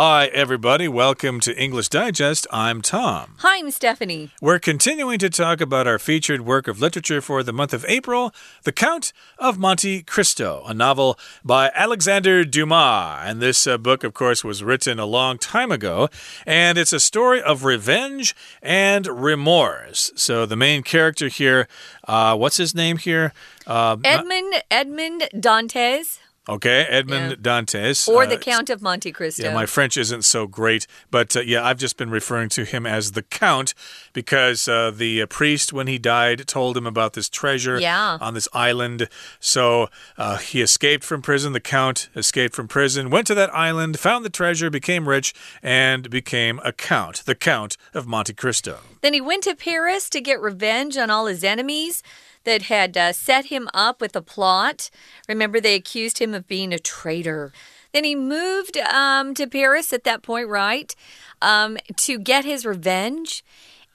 [0.00, 0.86] Hi, everybody.
[0.86, 2.46] Welcome to English Digest.
[2.52, 3.34] I'm Tom.
[3.38, 4.30] Hi, I'm Stephanie.
[4.40, 8.32] We're continuing to talk about our featured work of literature for the month of April
[8.62, 13.24] The Count of Monte Cristo, a novel by Alexander Dumas.
[13.24, 16.08] And this uh, book, of course, was written a long time ago.
[16.46, 20.12] And it's a story of revenge and remorse.
[20.14, 21.66] So the main character here,
[22.06, 23.32] uh, what's his name here?
[23.66, 26.20] Uh, Edmond, Edmond Dantes.
[26.48, 27.36] Okay, Edmond yeah.
[27.36, 28.08] Dantes.
[28.08, 29.42] Or uh, the Count of Monte Cristo.
[29.42, 32.86] Yeah, my French isn't so great, but uh, yeah, I've just been referring to him
[32.86, 33.74] as the Count
[34.14, 38.16] because uh, the uh, priest, when he died, told him about this treasure yeah.
[38.20, 39.08] on this island.
[39.40, 41.52] So uh, he escaped from prison.
[41.52, 46.08] The Count escaped from prison, went to that island, found the treasure, became rich, and
[46.08, 48.78] became a Count, the Count of Monte Cristo.
[49.02, 52.02] Then he went to Paris to get revenge on all his enemies
[52.48, 54.88] that had uh, set him up with a plot.
[55.28, 57.52] Remember, they accused him of being a traitor.
[57.92, 60.96] Then he moved um, to Paris at that point, right?
[61.42, 63.44] Um, to get his revenge.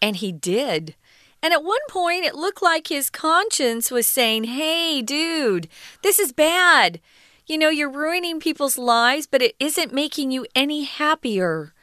[0.03, 0.95] And he did.
[1.41, 5.67] And at one point, it looked like his conscience was saying, Hey, dude,
[6.03, 7.01] this is bad.
[7.47, 11.73] You know, you're ruining people's lives, but it isn't making you any happier.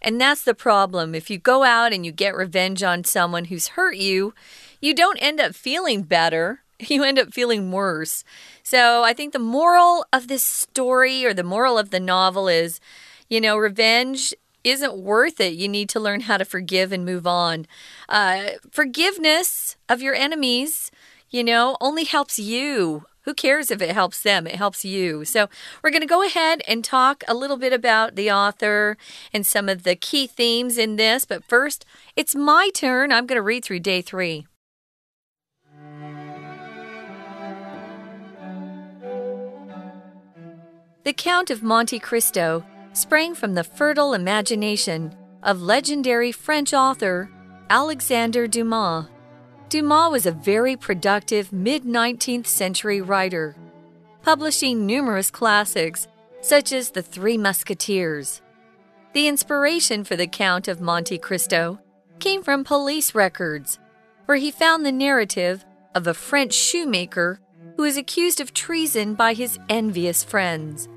[0.00, 1.16] And that's the problem.
[1.16, 4.34] If you go out and you get revenge on someone who's hurt you,
[4.82, 6.60] you don't end up feeling better.
[6.88, 8.24] You end up feeling worse.
[8.64, 12.80] So I think the moral of this story or the moral of the novel is
[13.32, 15.54] you know, revenge isn't worth it.
[15.54, 17.66] You need to learn how to forgive and move on.
[18.10, 20.90] Uh, forgiveness of your enemies,
[21.30, 23.06] you know, only helps you.
[23.22, 24.46] Who cares if it helps them?
[24.46, 25.24] It helps you.
[25.24, 25.48] So,
[25.82, 28.98] we're going to go ahead and talk a little bit about the author
[29.32, 31.24] and some of the key themes in this.
[31.24, 33.12] But first, it's my turn.
[33.12, 34.46] I'm going to read through day three.
[41.04, 47.28] The Count of Monte Cristo sprang from the fertile imagination of legendary French author
[47.68, 49.06] Alexandre Dumas.
[49.68, 53.56] Dumas was a very productive mid 19th century writer,
[54.22, 56.06] publishing numerous classics
[56.40, 58.40] such as The Three Musketeers.
[59.12, 61.80] The inspiration for the Count of Monte Cristo
[62.20, 63.80] came from police records,
[64.26, 65.64] where he found the narrative
[65.96, 67.40] of a French shoemaker
[67.76, 70.88] who was accused of treason by his envious friends.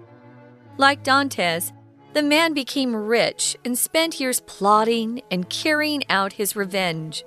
[0.77, 1.71] Like Dantes,
[2.13, 7.23] the man became rich and spent years plotting and carrying out his revenge.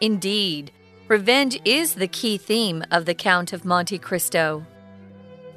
[0.00, 0.70] Indeed,
[1.08, 4.64] revenge is the key theme of the Count of Monte Cristo.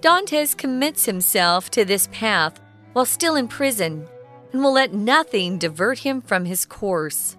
[0.01, 2.59] Dantes commits himself to this path
[2.93, 4.07] while still in prison
[4.51, 7.37] and will let nothing divert him from his course.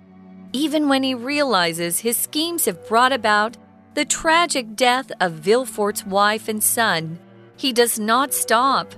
[0.52, 3.56] Even when he realizes his schemes have brought about
[3.94, 7.18] the tragic death of Villefort's wife and son,
[7.56, 8.94] he does not stop.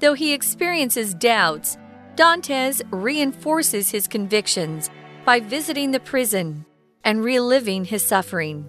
[0.00, 1.78] Though he experiences doubts,
[2.16, 4.90] Dantes reinforces his convictions
[5.24, 6.64] by visiting the prison
[7.02, 8.68] and reliving his suffering.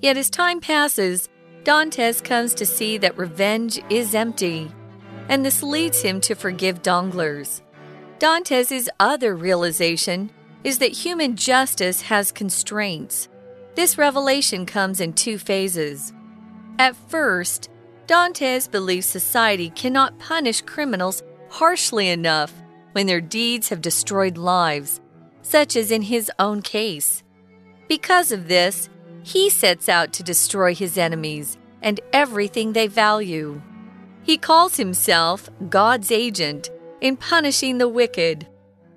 [0.00, 1.28] Yet as time passes,
[1.64, 4.70] Dantes comes to see that revenge is empty,
[5.28, 7.62] and this leads him to forgive Danglars.
[8.18, 10.30] Dantes' other realization
[10.64, 13.28] is that human justice has constraints.
[13.74, 16.12] This revelation comes in two phases.
[16.78, 17.68] At first,
[18.06, 22.52] Dantes believes society cannot punish criminals harshly enough
[22.92, 25.00] when their deeds have destroyed lives,
[25.42, 27.22] such as in his own case.
[27.88, 28.88] Because of this,
[29.22, 33.60] he sets out to destroy his enemies and everything they value.
[34.22, 36.70] He calls himself God's agent
[37.00, 38.46] in punishing the wicked.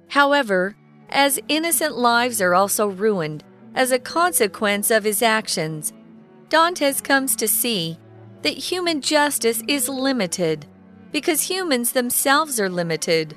[0.10, 0.76] However,
[1.10, 5.94] as innocent lives are also ruined as a consequence of his actions,
[6.50, 7.98] Dantes comes to see
[8.46, 10.68] that human justice is limited
[11.12, 13.36] because humans themselves are limited.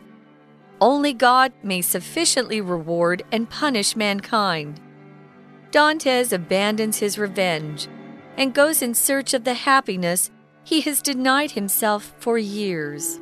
[0.83, 4.79] Only God may sufficiently reward and punish mankind.
[5.71, 7.89] Dantes abandons his revenge
[8.37, 10.31] and goes in search of the happiness
[10.63, 13.19] he has denied himself for years.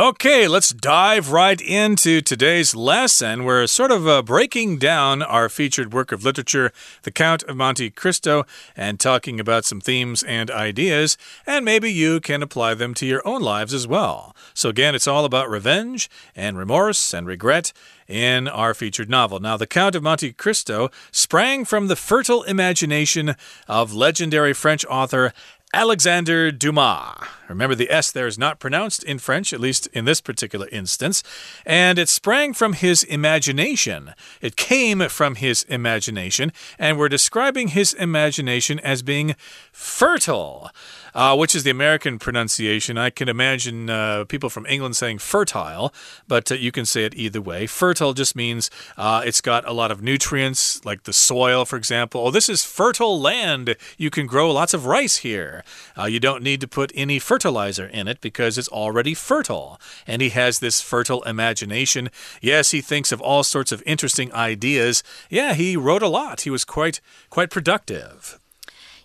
[0.00, 3.44] Okay, let's dive right into today's lesson.
[3.44, 7.90] We're sort of uh, breaking down our featured work of literature, The Count of Monte
[7.90, 13.04] Cristo, and talking about some themes and ideas, and maybe you can apply them to
[13.04, 14.34] your own lives as well.
[14.54, 17.74] So, again, it's all about revenge and remorse and regret
[18.08, 19.38] in our featured novel.
[19.38, 23.36] Now, The Count of Monte Cristo sprang from the fertile imagination
[23.68, 25.34] of legendary French author
[25.74, 27.18] Alexandre Dumas.
[27.50, 31.22] Remember, the S there is not pronounced in French, at least in this particular instance.
[31.66, 34.14] And it sprang from his imagination.
[34.40, 39.34] It came from his imagination, and we're describing his imagination as being
[39.72, 40.70] fertile
[41.14, 42.98] uh, which is the American pronunciation.
[42.98, 45.92] I can imagine uh, people from England saying fertile,
[46.28, 47.66] but uh, you can say it either way.
[47.66, 52.26] Fertile just means uh, it's got a lot of nutrients, like the soil, for example.
[52.26, 53.76] Oh, this is fertile land.
[53.96, 55.64] You can grow lots of rice here.
[55.98, 59.80] Uh, you don't need to put any fertilizer in it because it's already fertile.
[60.06, 62.10] And he has this fertile imagination.
[62.40, 65.02] Yes, he thinks of all sorts of interesting ideas.
[65.28, 66.42] Yeah, he wrote a lot.
[66.42, 67.00] He was quite
[67.30, 68.38] quite productive.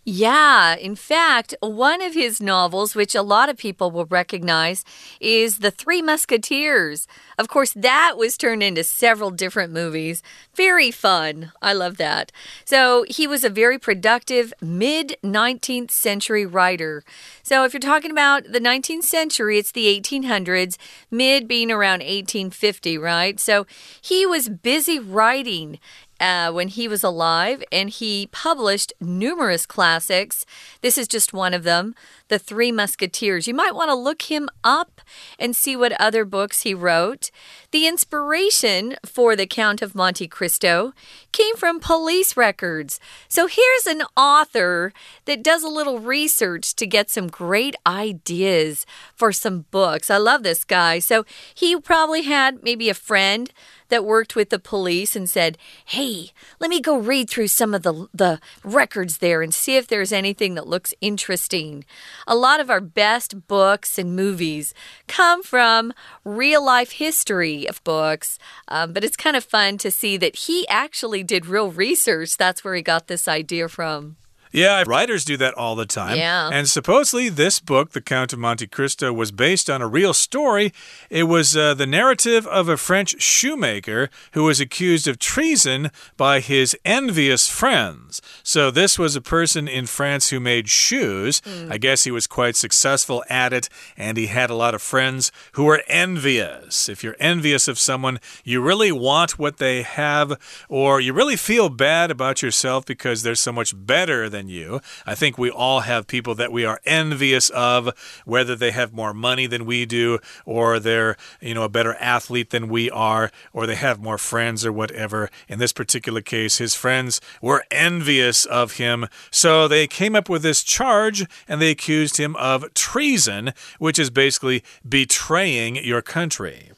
[0.08, 4.86] Yeah, in fact, one of his novels, which a lot of people will recognize,
[5.20, 7.08] is The Three Musketeers.
[7.40, 10.22] Of course, that was turned into several different movies.
[10.54, 11.54] Very fun.
[11.60, 12.32] I love that.
[12.66, 17.04] So, he was a very productive mid 19th century writer.
[17.42, 20.78] So, if you're talking about the 19th century, it's the 1800s,
[21.10, 23.40] mid being around 1850, right?
[23.40, 23.66] So,
[24.02, 25.80] he was busy writing
[26.26, 30.44] uh, when he was alive, and he published numerous classics.
[30.82, 31.94] This is just one of them
[32.28, 33.48] The Three Musketeers.
[33.48, 35.02] You might want to look him up
[35.38, 37.30] and see what other books he wrote.
[37.72, 40.94] The inspiration for The Count of Monte Cristo
[41.32, 43.00] came from police records.
[43.28, 44.92] So here's an author
[45.26, 50.10] that does a little research to get some great ideas for some books.
[50.10, 51.00] I love this guy.
[51.00, 53.52] So he probably had maybe a friend
[53.90, 57.84] that worked with the police and said, Hey, let me go read through some of
[57.84, 61.86] the, the records there and see if there's anything that looks interesting.
[62.28, 64.74] A lot of our best books and movies
[65.08, 65.94] come from
[66.24, 70.68] real life history of books, um, but it's kind of fun to see that he
[70.68, 72.38] actually did real research.
[72.38, 74.18] That's where he got this idea from.
[74.56, 76.18] Yeah, writers do that all the time.
[76.18, 76.50] Yeah.
[76.52, 80.72] And supposedly, this book, The Count of Monte Cristo, was based on a real story.
[81.10, 86.40] It was uh, the narrative of a French shoemaker who was accused of treason by
[86.40, 88.22] his envious friends.
[88.44, 91.42] So, this was a person in France who made shoes.
[91.42, 91.72] Mm.
[91.72, 93.68] I guess he was quite successful at it,
[93.98, 96.88] and he had a lot of friends who were envious.
[96.88, 101.70] If you're envious of someone, you really want what they have, or you really feel
[101.70, 104.82] bad about yourself because they're so much better than than you.
[105.06, 107.90] I think we all have people that we are envious of,
[108.26, 112.52] whether they have more money than we do, or they're, you know, a better athlete
[112.52, 115.30] than we are, or they have more friends or whatever.
[115.48, 119.08] In this particular case, his friends were envious of him.
[119.32, 124.10] So they came up with this charge and they accused him of treason, which is
[124.10, 126.72] basically betraying your country.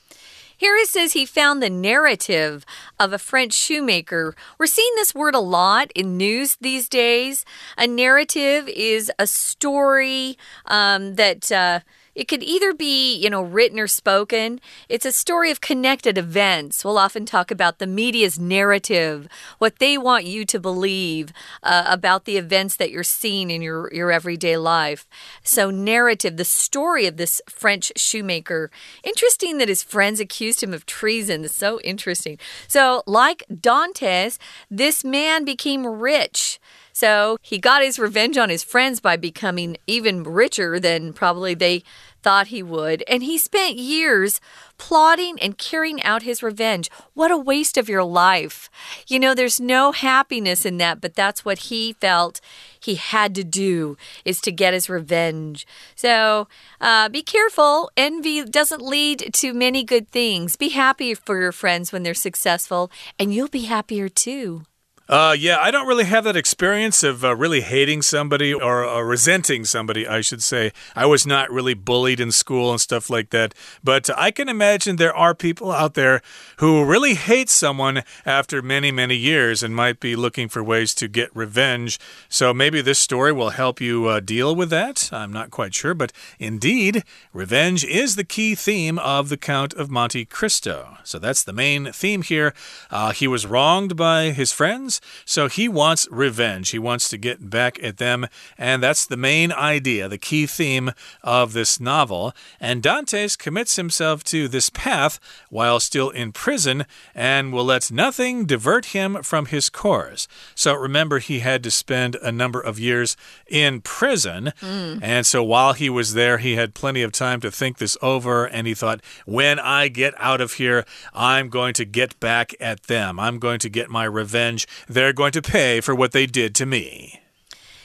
[0.57, 2.65] Here it says he found the narrative
[3.00, 4.36] of a French shoemaker.
[4.57, 7.45] We're seeing this word a lot in news these days.
[7.77, 11.51] A narrative is a story um, that.
[11.51, 11.80] Uh,
[12.18, 14.60] it could either be, you know, written or spoken.
[14.90, 16.84] It's a story of connected events.
[16.84, 19.28] We'll often talk about the media's narrative,
[19.60, 21.31] what they want you to believe
[21.62, 25.06] uh, about the events that you're seeing in your, your everyday life.
[25.44, 28.72] So, narrative, the story of this French shoemaker.
[29.04, 31.48] Interesting that his friends accused him of treason.
[31.48, 32.40] So interesting.
[32.68, 34.40] So, like Dantes,
[34.72, 36.60] this man became rich.
[36.98, 41.84] So he got his revenge on his friends by becoming even richer than probably they
[42.24, 43.04] thought he would.
[43.08, 44.42] And he spent years
[44.80, 46.90] plotting and carrying out his revenge.
[47.14, 48.68] What a waste of your life.
[49.08, 52.42] You know, there's no happiness in that, but that's what he felt
[52.80, 53.96] he had to do
[54.26, 55.68] is to get his revenge.
[55.96, 56.48] So
[56.82, 57.92] uh, be careful.
[57.96, 60.56] Envy doesn't lead to many good things.
[60.56, 62.89] Be happy for your friends when they're successful,
[63.20, 64.63] and you'll be happier too.
[65.10, 69.00] Uh, yeah, I don't really have that experience of uh, really hating somebody or uh,
[69.00, 70.74] resenting somebody, I should say.
[70.98, 73.54] I was not really bullied in school and stuff like that.
[73.82, 76.22] But I can imagine there are people out there
[76.58, 81.08] who really hate someone after many, many years and might be looking for ways to
[81.08, 82.00] get revenge.
[82.28, 85.10] So maybe this story will help you uh, deal with that.
[85.14, 85.94] I'm not quite sure.
[85.94, 90.98] But indeed, revenge is the key theme of The Count of Monte Cristo.
[91.06, 92.54] So that's the main theme here.
[92.92, 94.97] Uh, he was wronged by his friends.
[95.25, 96.70] So he wants revenge.
[96.70, 98.27] He wants to get back at them.
[98.58, 100.92] And that's the main idea, the key theme
[101.24, 102.34] of this novel.
[102.60, 106.86] And Dantes commits himself to this path while still in prison
[107.16, 110.27] and will let nothing divert him from his course.
[110.56, 113.16] So remember, he had to spend a number of years
[113.48, 114.54] in prison.
[114.62, 115.00] Mm.
[115.01, 118.46] And so while he was there, he had plenty of time to think this over.
[118.46, 122.84] And he thought, when I get out of here, I'm going to get back at
[122.84, 123.20] them.
[123.20, 124.68] I'm going to get my revenge.
[124.88, 127.22] They're going to pay for what they did to me.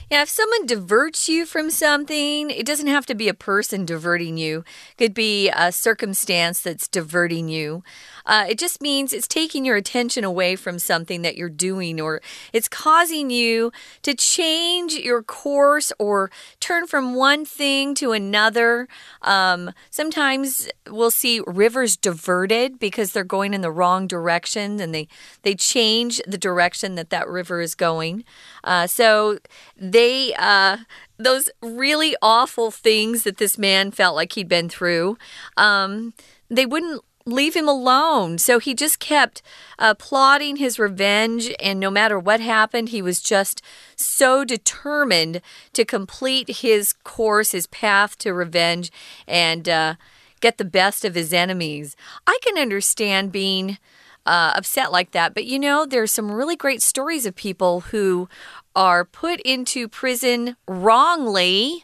[0.09, 4.37] Yeah, if someone diverts you from something, it doesn't have to be a person diverting
[4.37, 4.63] you.
[4.91, 7.83] It could be a circumstance that's diverting you.
[8.25, 12.21] Uh, it just means it's taking your attention away from something that you're doing, or
[12.51, 18.87] it's causing you to change your course or turn from one thing to another.
[19.21, 25.07] Um, sometimes we'll see rivers diverted because they're going in the wrong direction and they,
[25.41, 28.23] they change the direction that that river is going.
[28.63, 29.39] Uh, so
[29.77, 30.77] they, uh,
[31.17, 35.17] those really awful things that this man felt like he'd been through,
[35.57, 36.13] um,
[36.49, 38.37] they wouldn't leave him alone.
[38.37, 39.41] So he just kept
[39.79, 43.61] uh, plotting his revenge, and no matter what happened, he was just
[43.95, 45.41] so determined
[45.73, 48.91] to complete his course, his path to revenge,
[49.27, 49.95] and uh,
[50.41, 51.95] get the best of his enemies.
[52.27, 53.77] I can understand being.
[54.25, 55.33] Uh, upset like that.
[55.33, 58.29] But you know, there's some really great stories of people who
[58.73, 61.83] are put into prison wrongly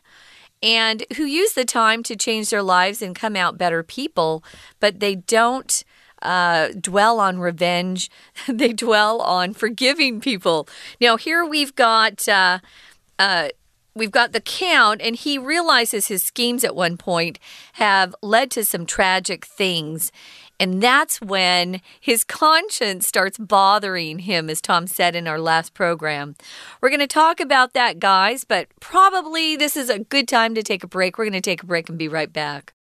[0.62, 4.44] and who use the time to change their lives and come out better people,
[4.80, 5.84] but they don't.
[6.22, 8.12] Uh, dwell on revenge.
[8.50, 10.68] they dwell on forgiving people.
[11.00, 12.60] Now, here we've got uh,
[13.18, 13.48] uh,
[13.96, 17.40] we've got the count, and he realizes his schemes at one point
[17.74, 20.12] have led to some tragic things.
[20.60, 26.36] And that's when his conscience starts bothering him, as Tom said in our last program.
[26.82, 30.64] We're going to talk about that, guys, but probably this is a good time to
[30.64, 31.18] take a break.
[31.18, 32.74] We're going to take a break and be right back.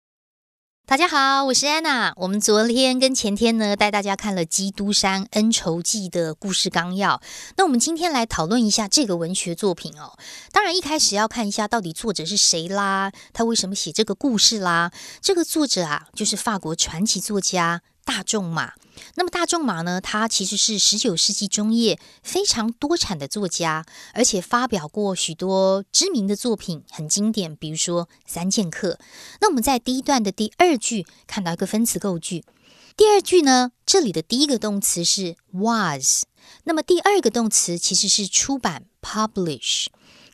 [0.88, 2.14] 大家好，我是安娜。
[2.16, 7.20] 我们昨天跟前天呢，带大家看了《基督山恩仇记》的故事纲要。
[7.58, 10.16] 那我们今天来讨论一下这个文学作品哦。
[10.50, 14.90] 当然，一开始要看一下到底作者是谁啦，他为什么写这个故事啦？
[15.20, 17.82] 这个作者啊，就是法国传奇作家。
[18.08, 18.72] 大仲马，
[19.16, 20.00] 那么大仲马呢？
[20.00, 23.84] 他其实是十九世纪中叶非常多产的作家，
[24.14, 27.54] 而且发表过许多知名的作品，很经典。
[27.54, 28.92] 比如说《三剑客》。
[29.42, 32.46] 那我们在第一段的第二句看到一个分词构句，
[32.96, 36.24] 第二句呢，这里的第一个动词是 was，
[36.64, 39.88] 那么第二个动词其实是出版 publish。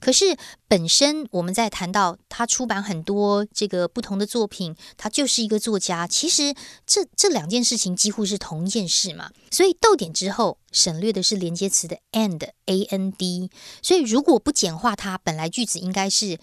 [0.04, 0.36] 可是
[0.68, 6.06] 本身我们在谈到他出版很多这个不同的作品，他就是一个作家。
[6.06, 9.30] 其实这这两件事情几乎是同一件事嘛。
[9.50, 13.50] 所以逗点之后省略的是连接词的 and a n d。
[13.80, 16.38] 所以如果不简化它，本来句子应该是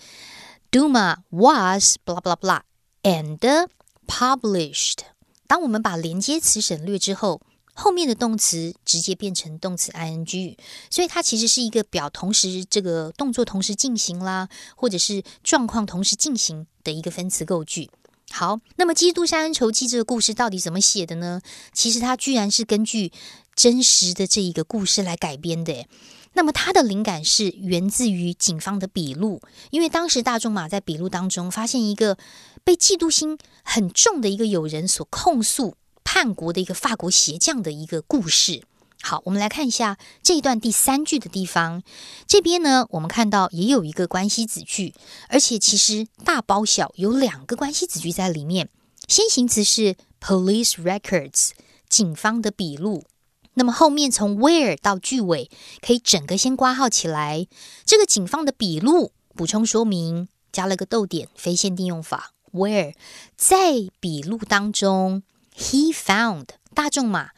[0.71, 2.61] Duma was blah blah blah
[3.03, 3.67] and
[4.07, 5.01] published。
[5.45, 7.39] 当我们把连接词省略之后。
[7.73, 10.57] 后面的动词直接变成动词 ing，
[10.89, 17.89] 所以它其实是一个表同时这个动作同时进行啦，或者是状况同时进行的一个分词构句。
[18.31, 21.41] 好，那么《基督山恩仇记》这个故事到底怎么写的呢？
[21.73, 23.11] 其实它居然是根据
[23.55, 25.85] 真实的这一个故事来改编的。
[26.33, 32.17] 那么它的灵感是源自于警方的笔录，因为当时大仲马在笔录当中发现一个
[32.63, 35.75] 被嫉妒心很重的一个友人所控诉。
[36.13, 38.63] 叛国的一个法国鞋匠的一个故事。
[39.01, 41.83] 好，我们来看一下这一段第三句的地方。
[42.27, 44.93] 这边呢，我们看到也有一个关系子句，
[45.29, 48.67] 而且其实大包小有两个关系子句在里面。
[49.07, 51.51] 先行词是 police records，
[51.87, 53.05] 警方的笔录。
[53.53, 55.49] 那么后面从 where 到句尾，
[55.79, 57.47] 可以整个先挂号起来。
[57.85, 62.33] 这个警方的笔录，补充说明，加了个逗点，非限定用法。
[62.51, 62.95] where
[63.37, 65.23] 在笔录当中。
[65.61, 67.29] He found 大众马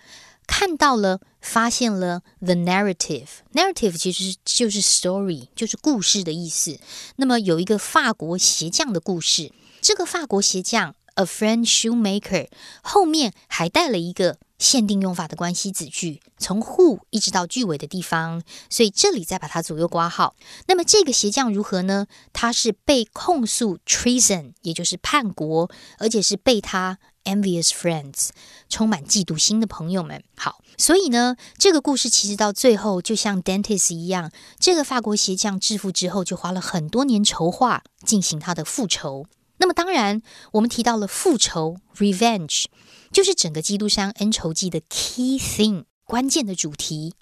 [0.48, 3.28] 看到了，发现了 the narrative。
[3.54, 6.80] narrative 其实就是 story，就是故事的意思。
[7.18, 9.52] 那么有一个法国鞋匠的故事，
[9.82, 12.48] 这个法国鞋匠 a French shoemaker
[12.82, 20.36] 后面还带了一个限定用法的关系子句，从 who 一直到句尾的地方，所以这里再把它左右挂号。
[20.68, 22.08] 那么这个鞋匠如何呢？
[22.32, 27.00] 他是被控诉 treason，也就是叛国，而且是被他。
[27.24, 28.30] Envious friends，
[28.70, 30.24] 充满嫉妒心的朋友们。
[30.36, 39.26] 好，所以呢，这个故事其实到最后就像 Dentist 一样，这个法国鞋匠致富之后，就花了很多年筹划进行他的复仇。
[39.58, 40.22] 那么，当然
[40.54, 42.66] 我们提到了复仇 （revenge），
[43.12, 47.14] 就是整个《基督山恩仇记》的 key thing，关键的主题。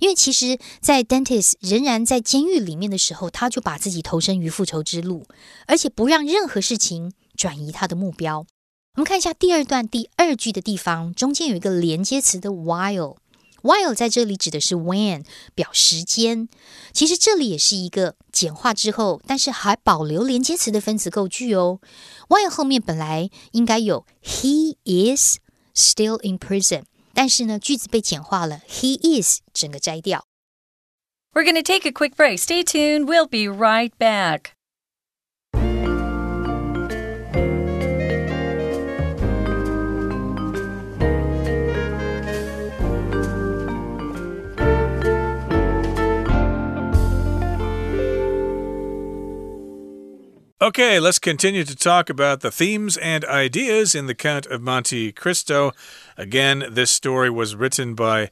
[0.00, 5.24] 因为其实，在 Dentist 仍然在监狱里面的时候，他就把自己投身于复仇之路，
[5.66, 8.44] 而且不让任何事情转移他的目标。
[8.95, 15.23] 我们看一下第二段第二句的地方，中间有一个连接词的 while。while 在这里指的是 when，
[15.53, 16.49] 表时间。
[16.91, 21.79] 其实这里也是一个简化之后，但是还保留连接词的分词构句哦。
[22.27, 25.37] while 后面本来应该有 he is
[25.75, 26.83] still in prison，
[27.13, 30.25] 但是呢句子被简化了，he is 整个摘掉。
[31.33, 32.39] We're going to take a quick break.
[32.39, 33.05] Stay tuned.
[33.05, 34.51] We'll be right back.
[50.58, 55.12] Okay, let's continue to talk about the themes and ideas in the Count of Monte
[55.12, 55.72] Cristo.
[56.16, 58.30] Again, this story was written by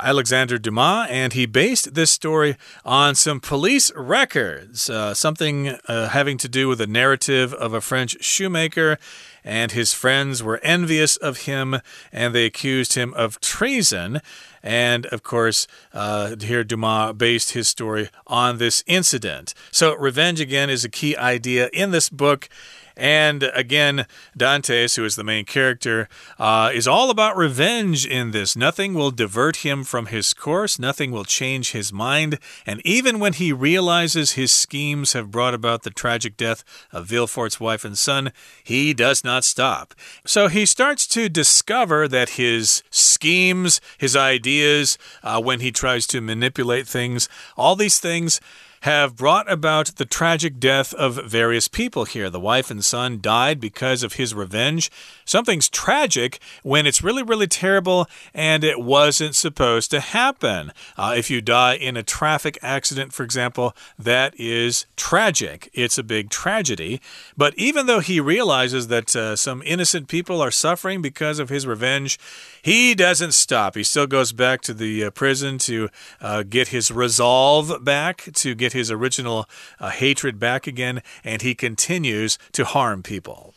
[0.00, 6.38] Alexander Dumas, and he based this story on some police records, uh, something uh, having
[6.38, 8.98] to do with the narrative of a French shoemaker.
[9.44, 14.20] And his friends were envious of him and they accused him of treason.
[14.60, 19.54] And of course, uh, here Dumas based his story on this incident.
[19.70, 22.48] So, revenge again is a key idea in this book.
[22.96, 28.56] And again, Dantes, who is the main character, uh, is all about revenge in this.
[28.56, 32.38] Nothing will divert him from his course, nothing will change his mind.
[32.64, 37.60] And even when he realizes his schemes have brought about the tragic death of Villefort's
[37.60, 38.32] wife and son,
[38.64, 39.94] he does not stop.
[40.24, 46.22] So he starts to discover that his schemes, his ideas, uh, when he tries to
[46.22, 48.40] manipulate things, all these things
[48.82, 52.30] have brought about the tragic death of various people here.
[52.30, 54.90] The wife and son died because of his revenge.
[55.24, 60.72] Something's tragic when it's really, really terrible and it wasn't supposed to happen.
[60.96, 65.70] Uh, if you die in a traffic accident, for example, that is tragic.
[65.72, 67.00] It's a big tragedy.
[67.36, 71.66] But even though he realizes that uh, some innocent people are suffering because of his
[71.66, 72.18] revenge,
[72.62, 73.76] he doesn't stop.
[73.76, 75.88] He still goes back to the uh, prison to
[76.20, 81.54] uh, get his resolve back, to get his original uh, hatred back again, and he
[81.54, 83.54] continues to harm people.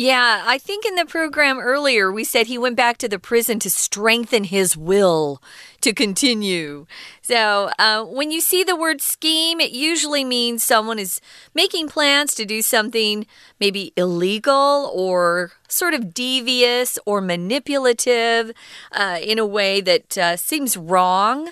[0.00, 3.58] Yeah, I think in the program earlier we said he went back to the prison
[3.58, 5.42] to strengthen his will
[5.82, 6.86] to continue.
[7.20, 11.20] So uh, when you see the word scheme, it usually means someone is
[11.52, 13.26] making plans to do something
[13.60, 18.52] maybe illegal or sort of devious or manipulative
[18.92, 21.50] uh, in a way that uh, seems wrong.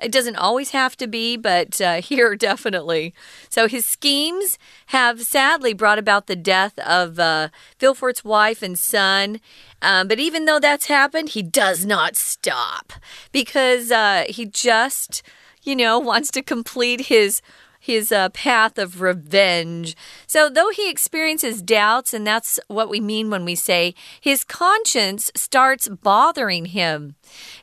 [0.00, 3.14] It doesn't always have to be, but uh, here definitely.
[3.48, 7.48] So his schemes have sadly brought about the death of uh,
[8.24, 9.40] wife and son.
[9.82, 12.92] Um, but even though that's happened, he does not stop
[13.32, 15.22] because uh, he just,
[15.62, 17.42] you know, wants to complete his
[17.84, 19.94] his uh, path of revenge.
[20.26, 25.30] So, though he experiences doubts, and that's what we mean when we say his conscience
[25.34, 27.14] starts bothering him.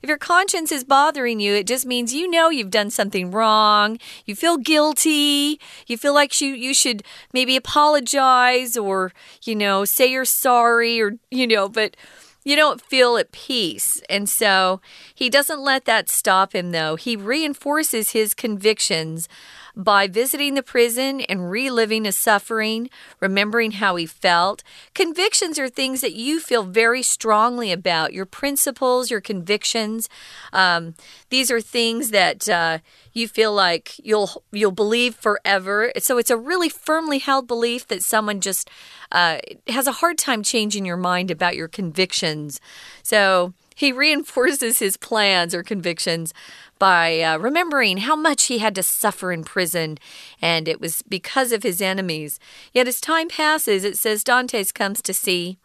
[0.03, 3.97] If your conscience is bothering you, it just means you know you've done something wrong.
[4.25, 5.59] You feel guilty.
[5.87, 7.01] You feel like you, you should
[7.33, 11.97] maybe apologize or, you know, say you're sorry or, you know, but
[12.43, 14.01] you don't feel at peace.
[14.07, 14.81] And so
[15.13, 16.95] he doesn't let that stop him, though.
[16.95, 19.27] He reinforces his convictions
[19.75, 24.63] by visiting the prison and reliving his suffering, remembering how he felt.
[24.93, 30.09] Convictions are things that you feel very strongly about your principles, your convictions.
[30.53, 30.95] Um,
[31.29, 32.79] these are things that uh,
[33.13, 35.91] you feel like you'll you'll believe forever.
[35.99, 38.69] So it's a really firmly held belief that someone just
[39.11, 42.59] uh, has a hard time changing your mind about your convictions.
[43.03, 46.35] So he reinforces his plans or convictions
[46.77, 49.97] by uh, remembering how much he had to suffer in prison,
[50.39, 52.39] and it was because of his enemies.
[52.73, 55.57] Yet as time passes, it says Dantes comes to see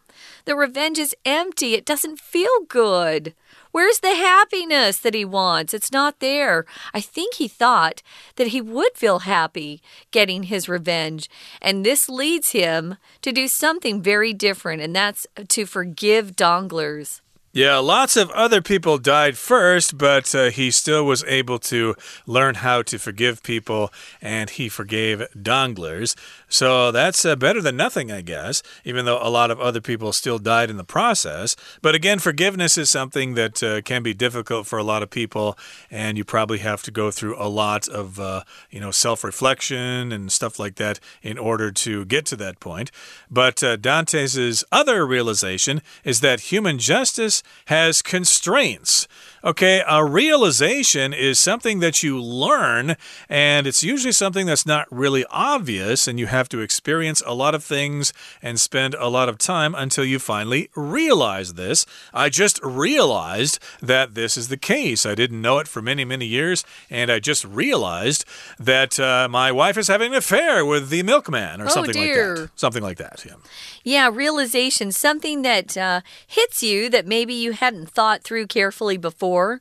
[0.47, 1.75] the revenge is empty.
[1.75, 3.35] It doesn't feel good.
[3.71, 5.75] Where's the happiness that he wants?
[5.75, 6.65] It's not there.
[6.95, 8.03] I think he thought
[8.37, 11.29] that he would feel happy getting his revenge.
[11.61, 17.21] And this leads him to do something very different, and that's to forgive Danglars.
[17.57, 21.95] Yeah, lots of other people died first, but uh, he still was able to
[22.27, 23.91] learn how to forgive people,
[24.21, 26.15] and he forgave Danglars.
[26.49, 30.13] So that's uh, better than nothing, I guess, even though a lot of other people
[30.13, 31.57] still died in the process.
[31.83, 35.59] But again, forgiveness is something that uh, can be difficult for a lot of people,
[35.91, 40.13] and you probably have to go through a lot of, uh, you know, self reflection
[40.13, 42.93] and stuff like that in order to get to that point.
[43.31, 49.09] But uh, Dantes' other realization is that human justice has constraints.
[49.45, 52.97] Okay, a realization is something that you learn,
[53.29, 57.55] and it's usually something that's not really obvious, and you have to experience a lot
[57.55, 61.87] of things and spend a lot of time until you finally realize this.
[62.15, 65.07] I just realized that this is the case.
[65.07, 68.25] I didn't know it for many, many years, and I just realized
[68.59, 72.29] that uh, my wife is having an affair with the milkman or oh, something dear.
[72.29, 72.61] like that.
[72.61, 73.35] Something like that, yeah.
[73.83, 79.61] Yeah, realization, something that uh, hits you that maybe you hadn't thought through carefully before.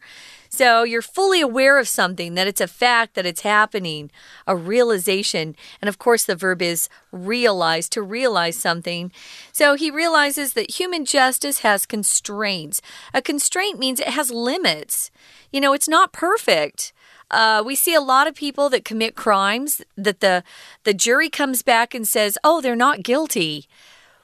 [0.55, 4.09] So you're fully aware of something, that it's a fact, that it's happening,
[4.47, 5.53] a realization.
[5.81, 9.11] And of course, the verb is realize, to realize something.
[9.51, 12.81] So he realizes that human justice has constraints.
[13.13, 15.11] A constraint means it has limits.
[15.51, 16.93] You know, it's not perfect.
[17.29, 20.41] Uh, we see a lot of people that commit crimes that the
[20.85, 23.67] the jury comes back and says, "Oh, they're not guilty."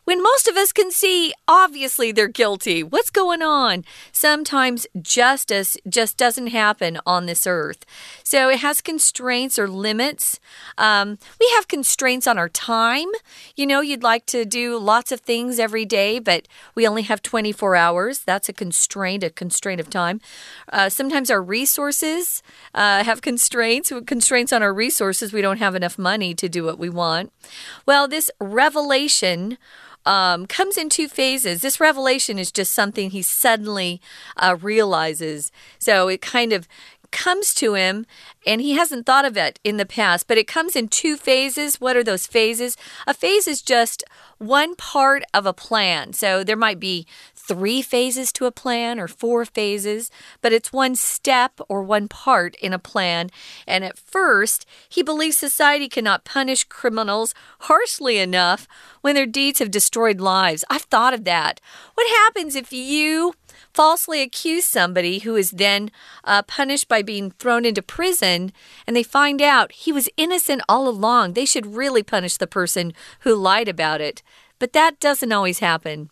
[0.04, 2.84] When most of us can see obviously they're guilty.
[2.84, 3.86] What's going on?
[4.12, 7.86] Sometimes justice just doesn't happen on this earth.
[8.24, 10.40] So it has constraints or limits.
[10.78, 13.08] Um, we have constraints on our time.
[13.56, 17.22] You know, you'd like to do lots of things every day, but we only have
[17.22, 18.20] 24 hours.
[18.20, 20.20] That's a constraint, a constraint of time.
[20.72, 22.42] Uh, sometimes our resources
[22.74, 23.92] uh, have constraints.
[24.06, 25.32] Constraints on our resources.
[25.32, 27.32] We don't have enough money to do what we want.
[27.86, 29.58] Well, this revelation
[30.06, 31.62] um, comes in two phases.
[31.62, 34.02] This revelation is just something he suddenly
[34.38, 35.52] uh, realizes.
[35.80, 36.68] So it kind of
[37.12, 38.06] comes to him
[38.46, 41.80] and he hasn't thought of it in the past, but it comes in two phases.
[41.80, 42.78] What are those phases?
[43.06, 44.04] A phase is just
[44.38, 46.14] one part of a plan.
[46.14, 47.06] So there might be
[47.41, 50.10] three phases to a plan or four phases,
[50.41, 53.30] but it's one step or one part in a plan.
[53.67, 58.67] And at first, he believes society cannot punish criminals harshly enough
[59.01, 60.63] when their deeds have destroyed lives.
[60.69, 61.60] I've thought of that.
[61.95, 63.34] What happens if you
[63.73, 65.91] falsely accuse somebody who is then
[66.23, 68.51] uh, punished by being thrown into prison
[68.86, 71.34] and they find out he was innocent all along?
[71.34, 74.21] They should really punish the person who lied about it.
[74.60, 76.12] But that doesn't always happen.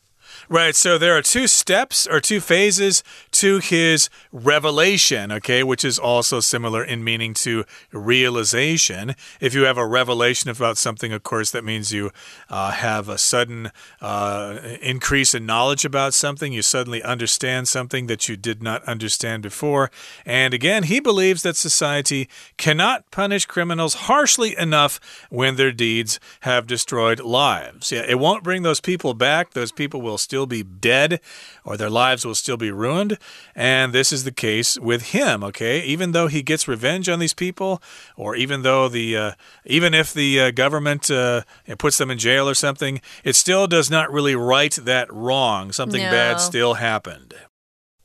[0.49, 0.75] Right.
[0.75, 3.03] So there are two steps or two phases
[3.39, 9.15] to his revelation, okay, which is also similar in meaning to realization.
[9.39, 12.11] If you have a revelation about something, of course, that means you
[12.49, 13.71] uh, have a sudden
[14.01, 16.51] uh, increase in knowledge about something.
[16.51, 19.89] You suddenly understand something that you did not understand before.
[20.25, 24.99] And again, he believes that society cannot punish criminals harshly enough
[25.29, 27.93] when their deeds have destroyed lives.
[27.93, 29.51] Yeah, it won't bring those people back.
[29.51, 31.21] Those people will still be dead
[31.63, 33.17] or their lives will still be ruined.
[33.55, 35.81] And this is the case with him, okay?
[35.81, 37.81] Even though he gets revenge on these people,
[38.15, 39.31] or even though the, uh,
[39.65, 41.41] even if the uh, government uh,
[41.77, 45.71] puts them in jail or something, it still does not really right that wrong.
[45.71, 46.11] Something no.
[46.11, 47.33] bad still happened.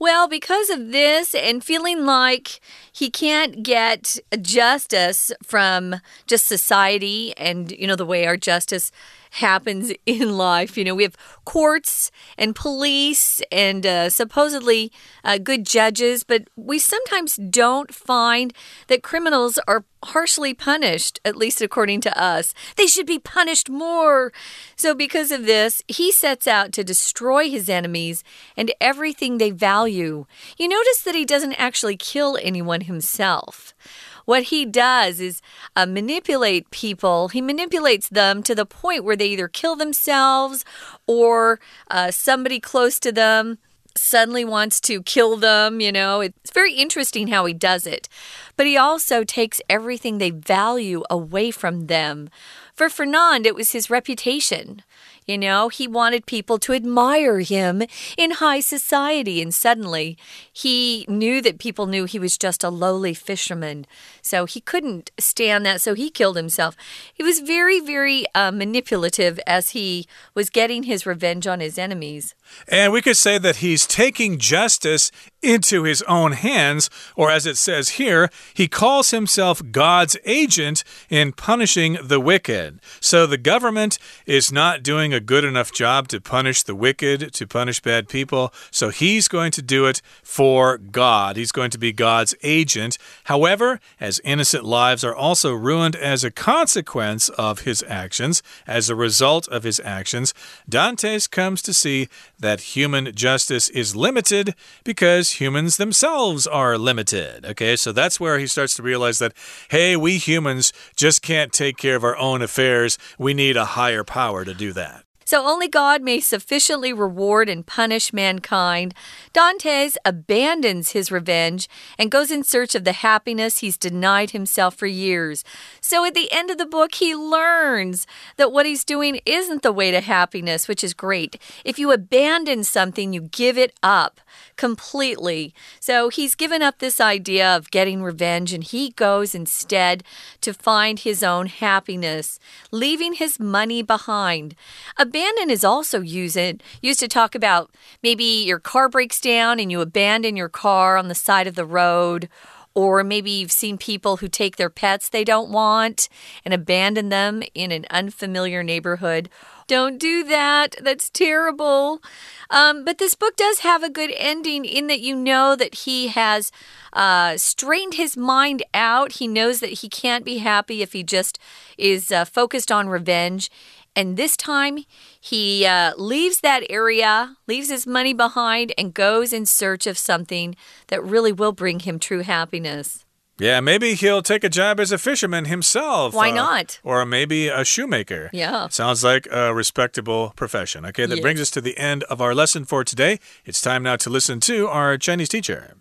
[0.00, 2.60] Well, because of this and feeling like
[2.92, 8.90] he can't get justice from just society and, you know, the way our justice
[9.34, 10.76] happens in life.
[10.76, 14.92] You know, we have courts and police and uh, supposedly
[15.24, 18.52] uh, good judges, but we sometimes don't find
[18.86, 22.54] that criminals are harshly punished, at least according to us.
[22.76, 24.32] They should be punished more.
[24.76, 28.22] So, because of this, he sets out to destroy his enemies
[28.56, 30.26] and everything they value.
[30.56, 33.74] You notice that he doesn't actually kill anyone himself.
[34.24, 35.42] What he does is
[35.76, 37.28] uh, manipulate people.
[37.28, 40.64] He manipulates them to the point where they either kill themselves
[41.06, 41.60] or
[41.90, 43.58] uh, somebody close to them
[43.96, 45.80] suddenly wants to kill them.
[45.80, 48.08] You know, it's very interesting how he does it.
[48.56, 52.30] But he also takes everything they value away from them.
[52.74, 54.82] For Fernand, it was his reputation.
[55.26, 57.82] You know, he wanted people to admire him
[58.18, 60.18] in high society, and suddenly
[60.52, 63.86] he knew that people knew he was just a lowly fisherman.
[64.20, 66.76] So he couldn't stand that, so he killed himself.
[67.12, 72.34] He was very, very uh, manipulative as he was getting his revenge on his enemies.
[72.68, 75.10] And we could say that he's taking justice
[75.44, 81.32] into his own hands, or as it says here, he calls himself God's agent in
[81.32, 82.80] punishing the wicked.
[83.00, 87.46] So the government is not doing a good enough job to punish the wicked, to
[87.46, 88.52] punish bad people.
[88.70, 91.36] So he's going to do it for God.
[91.36, 92.96] He's going to be God's agent.
[93.24, 98.94] However, as innocent lives are also ruined as a consequence of his actions, as a
[98.94, 100.32] result of his actions,
[100.68, 104.54] Dantes comes to see that human justice is limited
[104.84, 107.44] because humans themselves are limited.
[107.46, 109.32] Okay, so that's where he starts to realize that,
[109.70, 112.98] hey, we humans just can't take care of our own affairs.
[113.18, 115.03] We need a higher power to do that.
[115.24, 118.94] So only God may sufficiently reward and punish mankind.
[119.32, 124.86] Dantes abandons his revenge and goes in search of the happiness he's denied himself for
[124.86, 125.44] years.
[125.80, 128.06] So at the end of the book, he learns
[128.36, 131.40] that what he's doing isn't the way to happiness, which is great.
[131.64, 134.20] If you abandon something, you give it up
[134.56, 135.54] completely.
[135.80, 140.04] So he's given up this idea of getting revenge and he goes instead
[140.40, 142.38] to find his own happiness,
[142.70, 144.54] leaving his money behind.
[144.96, 147.70] A abandon is also used used to talk about
[148.02, 151.64] maybe your car breaks down and you abandon your car on the side of the
[151.64, 152.28] road.
[152.74, 156.08] Or maybe you've seen people who take their pets they don't want
[156.44, 159.30] and abandon them in an unfamiliar neighborhood.
[159.68, 160.74] Don't do that.
[160.82, 162.02] That's terrible.
[162.50, 166.08] Um, but this book does have a good ending in that you know that he
[166.08, 166.50] has
[166.92, 169.12] uh, strained his mind out.
[169.12, 171.38] He knows that he can't be happy if he just
[171.78, 173.50] is uh, focused on revenge.
[173.96, 174.78] And this time,
[175.20, 180.56] he uh, leaves that area, leaves his money behind, and goes in search of something
[180.88, 183.04] that really will bring him true happiness.
[183.38, 186.14] Yeah, maybe he'll take a job as a fisherman himself.
[186.14, 186.80] Why uh, not?
[186.84, 188.30] Or maybe a shoemaker.
[188.32, 188.68] Yeah.
[188.68, 190.86] Sounds like a respectable profession.
[190.86, 193.18] Okay, that brings us to the end of our lesson for today.
[193.44, 195.74] It's time now to listen to our Chinese teacher.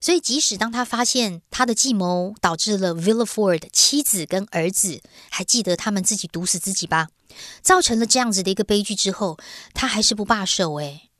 [0.00, 7.08] 所以，即使当他发现他的计谋导致了 Villaford 妻子跟儿子，还记得他们自己毒死自己吧，
[7.62, 9.36] 造成了这样子的一个悲剧之后，
[9.74, 11.10] 他还是不罢手诶。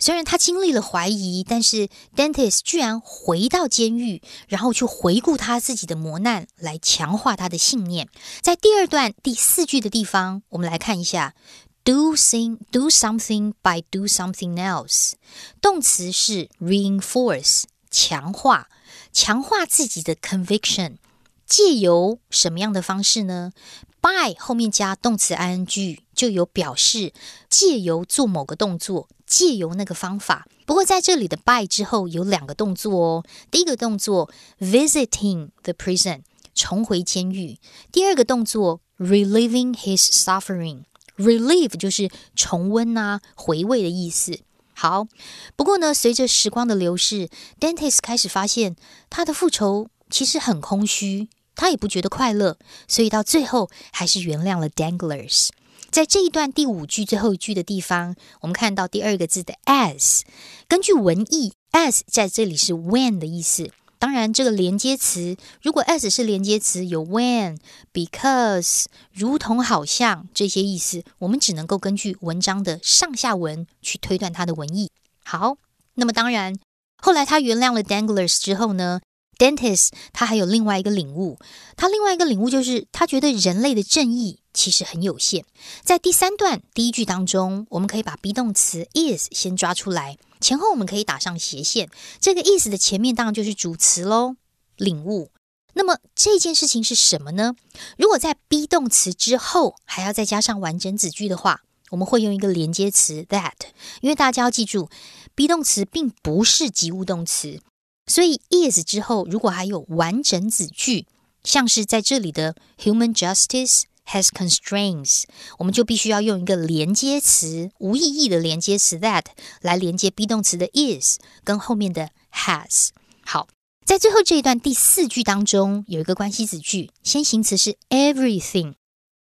[0.00, 8.08] 虽然他经历了怀疑，但是 Dentist 居然回到监狱，然后去回顾他自己的磨难，来强化他的信念。
[8.40, 11.34] 在第二段第四句的地方，我们来看一下
[11.82, 15.14] ：do thing do something by do something else。
[15.60, 17.64] 动词是 reinforce，
[17.98, 18.68] 强化，
[19.12, 20.98] 强化自己的 conviction。
[21.44, 23.52] 借由什么样的方式呢
[24.00, 27.12] ？by 后面加动词 ing 就有表示
[27.50, 29.08] 借由做某个动作。
[29.26, 33.24] 借由那个方法，不过在这里的 by 之后有两个动作哦。
[33.50, 36.22] 第一个动作 visiting the prison，
[36.54, 37.58] 重回监狱；
[37.92, 44.40] 第二个动作 relieving his suffering，relieve 就是重温啊、回味的意思。
[44.80, 45.08] 好，
[45.56, 48.76] 不过呢，随着时光的流逝，Dentist 开始发现
[49.10, 55.48] 他的复仇其实很空虚，他也不觉得快乐，所以到最后还是原谅了 Danglers。
[55.90, 60.20] 在这一段第五句最后一句的地方，我们看到第二个字的 as。
[60.68, 63.72] 根据文意，as 在这里是 when 的意思。
[63.98, 67.58] 当然，这个连接词如果 as 是连接词，有 when、
[67.92, 74.90] because、如同、好像这些意思，我们只能够根据文章的上下文去推断它的文意。
[75.24, 75.56] 好，
[75.94, 76.56] 那么当然，
[77.02, 79.00] 后来他原谅了 Danglers 之后呢
[79.38, 81.38] ？Dentist，他还有另外一个领悟，
[81.76, 85.44] 他另外一个领悟就是他觉得人类的正义其实很有限。
[85.82, 91.88] 在第三段第一句当中，我们可以把 be 动词 is 先抓出来，前后我们可以打上斜线。
[92.20, 94.34] 这个 is 的前面当然就是主词喽，
[94.76, 95.30] 领悟。
[95.74, 97.54] 那么这件事情是什么呢？
[97.96, 103.52] 如果在 be 动词之后还要再加上完整子句的话，我们会用一个连接词 that，
[104.00, 104.90] 因为大家要记住
[105.36, 107.60] ，be 动词并不是及物动词。
[108.08, 111.06] 所以 is 之后，如果还有完整子句，
[111.44, 115.24] 像是在这里的 human justice has constraints，
[115.58, 119.26] 我们就必须要用一个连接词，无意义的连接词 that
[119.60, 122.88] 来连接 be 动词的 is 跟后面的 has。
[123.20, 123.46] 好，
[123.84, 128.74] 在最后这一段第四句当中，有一个关系子句，先行词是 everything，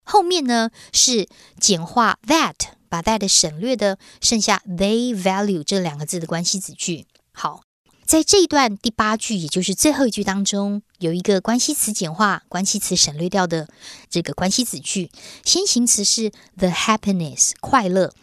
[0.04, 2.56] 后面呢是简化 that，
[2.89, 7.06] 把 that 省略的，剩下 they value 这两个字的关系子句。
[7.32, 7.62] 好。
[8.12, 13.69] 在这一段第八句，也就是最后一句当中，有一个关系词简化、关系词省略掉的
[14.10, 15.10] 这个关系子句，
[15.45, 18.13] 先行词是 the happiness 快乐，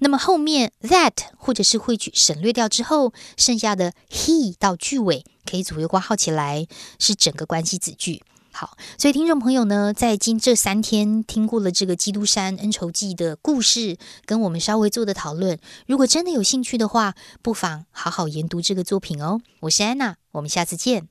[0.00, 6.66] 那么后面 that 或者是会去省略掉之后，剩下的 he 到句尾可以左右挂号起来，
[6.98, 8.24] 是整个关系子句。
[8.55, 19.39] 好，所以听众朋友呢，在今这三天听过了这个《基督山恩仇记》的故事，跟我们稍微做的讨论，如果真的有兴趣的话，不妨好好研读这个作品哦。
[19.61, 21.07] 我是安娜，我们下次见。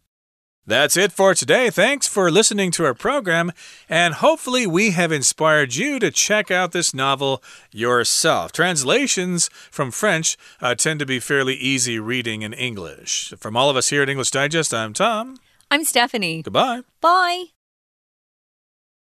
[0.66, 1.70] That's it for today.
[1.70, 3.52] Thanks for listening to our program,
[3.88, 7.40] and hopefully, we have inspired you to check out this novel
[7.72, 8.52] yourself.
[8.52, 13.32] Translations from French uh, tend to be fairly easy reading in English.
[13.40, 15.38] From all of us here at English Digest, I'm Tom.
[15.71, 16.41] I'm Stephanie.
[16.41, 16.81] Goodbye.
[17.01, 17.54] Bye.